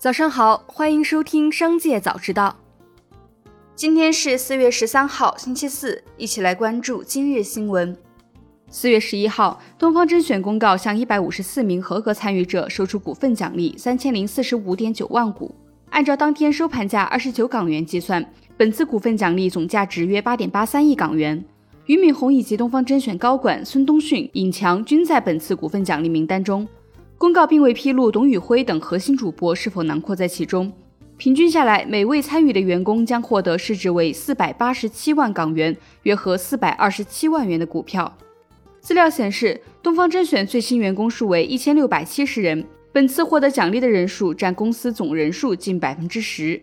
[0.00, 2.56] 早上好，欢迎收听《商界早知道》。
[3.74, 7.96] 今天是四月十三号，星期四，一起来关注今日新闻。
[8.70, 15.52] 四月十一号，东方甄选公告向一百五十四名合格参与者售出股份奖励三千零四十五点九万股，
[15.90, 18.24] 按照当天收盘价二十九港元计算，
[18.56, 21.44] 本次股份奖励总价值约八点八三亿港元。
[21.86, 26.68] 俞敏洪以及东方甄选高管孙东迅、尹强均在本次股份奖励名单中。
[27.18, 30.72] 公告并未披露董宇辉等核心主播是否囊括在其中。
[31.16, 38.16] 平均下来，每位参与的员工将获得市值为四百八十七万港元，约合四百二十七万元的股票。
[38.80, 46.62] 资料显示，东方甄选最新员工数为一千六百七十人，本次获得奖励的人数占公司总人数近百分之十。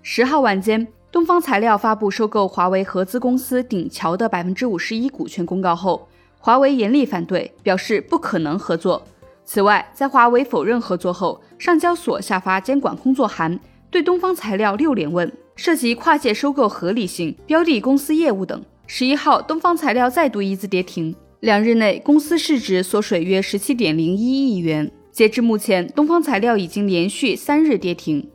[0.00, 6.08] 十号晚间，东方材料发布收购华为合资公司鼎桥的百分之五十一股权公告后。
[6.40, 9.04] 华为严厉反对，表示不可能合作。
[9.44, 13.58] 此外，在华为否认合作后，上交所下发监管工作函，
[13.90, 18.62] 对东方材料六连问，涉及跨界收购合理性、标的公司业务等。
[18.86, 24.90] 十一号，东方材料再度一字跌停，两日内公司市值缩水约十七点零一亿元。
[25.10, 28.28] 截至目前，东方材料已经连续三日跌停。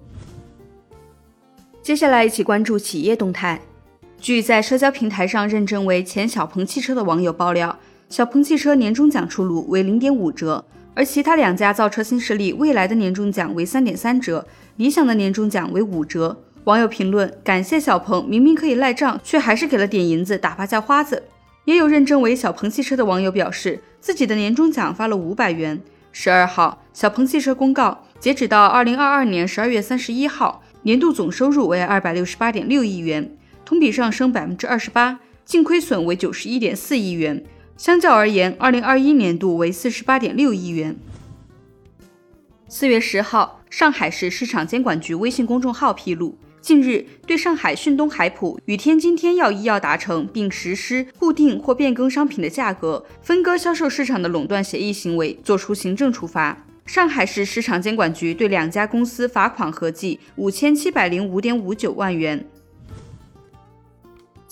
[1.81, 3.61] 接下来一起关注企业动态。
[4.19, 7.77] 据在社交平台上认证为前小鹏汽车的网友爆料。
[8.09, 14.45] 小鹏汽车年终奖出炉为零点五折，而其他两家造车新势力未来的年终奖为三点三折，
[14.77, 16.37] 理想的年终奖为五折。
[16.65, 21.23] 网友评论：感谢小鹏，明明可以赖账，却还是给了点银子打发叫花子。
[21.65, 25.81] 也有认证为小鹏汽车的网友表示，自己的年终奖发了五百元。
[26.11, 37.43] 十二号，小鹏汽车公告，截止到二零二二年十二月三十一号，年度总收入为二百六十八点六亿元，同比上升百分之二十八，净亏损为九十一点四亿元。
[37.75, 40.95] 相较而言，二零二一年度为四十八点六亿元。
[42.69, 56.65] 四月十号，上海市市场监管局微信公众号披露，近日对上海迅东海普与天津天药医药达成并实施固定或变更商品的价格分割销售市场的垄断协议行为作出行政处罚。
[56.85, 62.45] 上海市市场监管局对两家公司罚款合计五千七百零五点五九万元。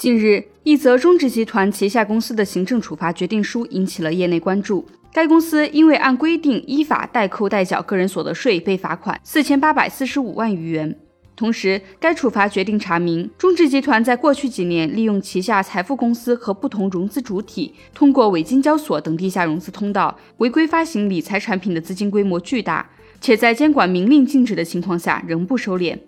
[0.01, 4.83] 近日，一则中植集团旗下公司的行政处罚决定书引起了业内关注。
[5.13, 10.97] 该公司因为按规定依法代扣代缴个人所得税，被罚款四千八百四十五万余元。
[11.35, 22.89] 同时，该处罚决定查明，中植集团在过去几年利用旗下财富公司和不同融资主体，通过伪金交所等地下融资通道，违规发行理财产品的资金规模巨大，
[23.19, 25.99] 且在监管明令禁止的情况下仍不收敛。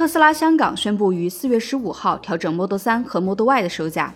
[0.00, 4.14] 特斯拉香港宣布于四月十五号调整 Model 3和 Model Y 的售价，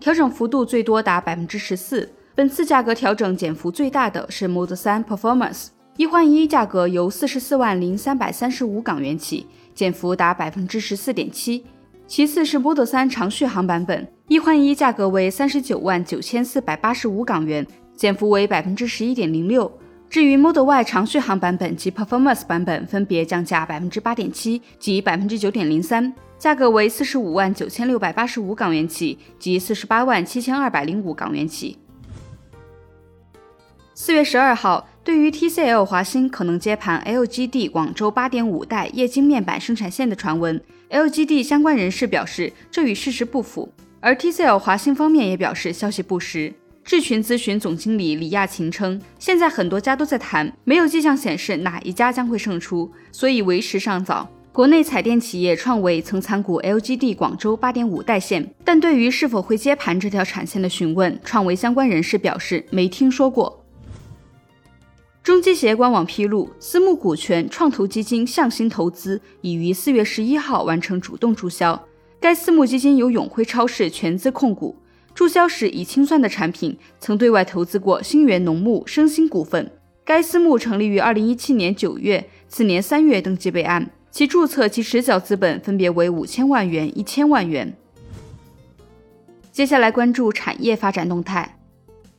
[0.00, 2.10] 调整幅度最多达百分之十四。
[2.34, 5.66] 本次价格调整减幅最大的是 Model 3 Performance，
[5.98, 11.66] 一换一价格由四十四万零三百三十五港元起，减幅达百分之十四点七。
[12.06, 19.70] 其次是 Model 3长续航版本，一换一价格为三十九万九千四百八十五港元，减幅为百分之十一点零六。
[20.08, 31.76] 至于 Model Y 长续航版本及 Performance 版本，分别降价百分之八点七及百分之九点零三，价格为四十五万九千六百八十五港元起及四十八万七千二百零五港元起。
[33.94, 46.54] 四月十二号，对于 TCL 华星可能接盘 LGD 广州八点五代液晶面板生产线的传闻，LGD 相关人士表示这与事实不符，而 TCL 华星方面也表示消息不实。
[46.86, 54.30] 智群咨询总经理李亚琴称，现在很多家都在谈，没有迹象显示哪一家将会胜出，所以为时尚早。
[54.52, 63.64] 国内彩电企业创维曾参股 LGD 广州八点五代线，但对于是否会接盘这条产线的询问，创维相关人士表示没听说过。
[65.24, 71.84] 中基协官网披露，私募股权创投基金向心投资已于四月十一号完成主动注销，
[72.20, 74.76] 该私募基金由永辉超市全资控股。
[75.16, 79.72] 注销时已清算的产品，曾对外投资过新源农牧、生鑫股份。
[80.04, 87.74] 该私募成立于二零一七年九月，次年三月登记备案，其注册及实缴资本分别为五千万元、一千万元。
[89.50, 91.58] 接下来关注产业发展动态。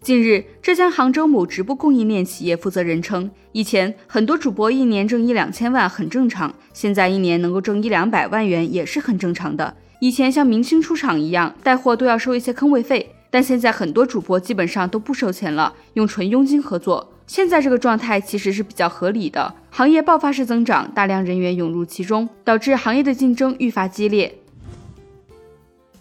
[0.02, 9.78] 近日，浙江杭州某直播供应链企业负责人称，以前很多主播一年挣一两千万很正常，现在一年能够挣一两百万元也是很正常的。
[10.00, 17.14] 以前像明星出场一样带货都要收一些坑位费，但现在很多主播基本上都不收钱了，用纯佣金合作。
[17.26, 19.54] 现在这个状态其实是比较合理的。
[19.72, 24.34] 行业爆发式增长，大量人员涌入其中，导致行业的竞争愈发激烈。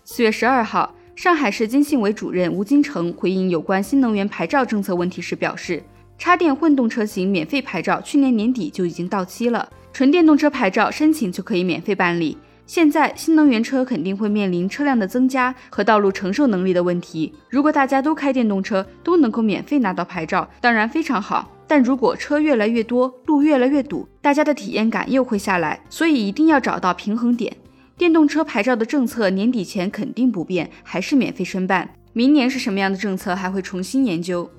[0.05, 5.83] 四月十二号，上海市经信委主任吴金城回应有关新能源牌照政策问题时表示，
[6.19, 12.37] 插电混动车型免费牌照去年年底就已经到期了，纯电动车牌照申请就可以免费办理。
[12.67, 17.33] 现在新能源车肯定会面临车辆的增加和道路承受能力的问题。
[17.49, 21.51] 如果大家都开电动车，都能够免费拿到牌照，当然非常好。
[21.69, 25.81] 但如果车越来越多，路越来越堵，大家的体验感又会下来。
[25.89, 27.57] 所以一定要找到平衡点。
[27.97, 31.89] 电动车牌照的政策年底前肯定不变，还是免费申办。
[32.13, 34.51] 明年是什么样的政策，还会重新研究。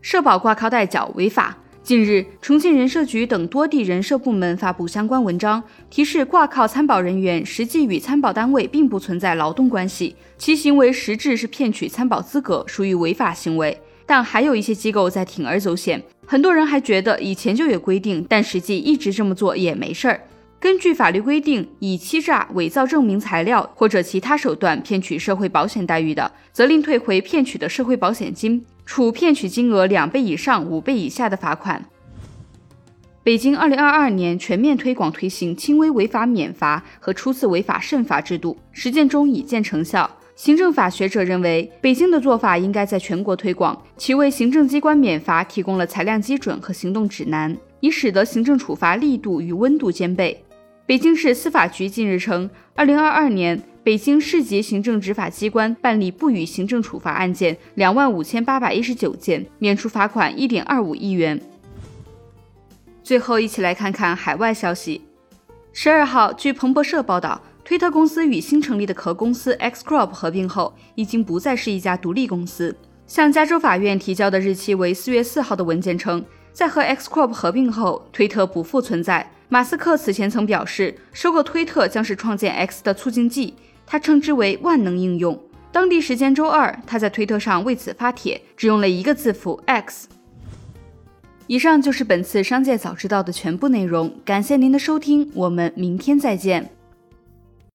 [0.00, 1.58] 社保挂靠代缴违法。
[1.82, 13.80] 近日，重庆人社局等多地人社部门发布相关文章，提示挂靠参保人员实际与参保单位并不存在劳动关系，其行为实质是骗取参保资格，属于违法行为。
[14.06, 20.20] 但还有一些机构在铤而走险，很多人还觉得以前就有规定，但实际一直这么做也没事儿。
[20.60, 31.84] 根据法律规定，以欺诈、伪造证明材料或者其他手段骗取社会保险待遇的，责令退回骗取的社会保险金，处骗取金额两倍以上五倍以下的罚款。
[33.22, 40.10] 北京二零二二年全面推广推行轻微违法免罚和初次违法慎罚制度，实践中已见成效。
[40.34, 50.44] 行政法学者认为，北京的做法应该在全国推广，其为行政机关免罚提供了裁量基准和行动指南，以使得行政处罚力度与温度兼备。
[50.84, 61.40] 北京市司法局近日称，二零二二年北京市级行政执法机关办理不予行政处罚案件两万五千八百一十九件，免除罚款一点二五亿元。
[63.02, 65.00] 最后，一起来看看海外消息。
[65.72, 72.76] 十二号，据彭博社报道，推特公司与新成立的壳公司 Xcorp 合并后，已经不再是一家独立公司。
[73.06, 76.22] 向加州法院提交的日期为四月四号的文件称，
[76.52, 79.32] 在和 Xcorp 合并后，推特不复存在。
[79.48, 83.54] 马斯克此前曾表示，收购推特将是创建 X 的促进剂，
[83.90, 85.36] 他称之为万能应用。
[85.72, 90.08] 当地时间周二，他在推特上为此发帖，只用了一个字符 X。
[91.48, 96.70] 以上就是本次商界早知道的全部内容，感谢您的收听，我们明天再见。